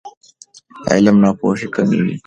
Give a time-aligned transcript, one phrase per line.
[0.91, 2.13] علم ناپوهي کموي.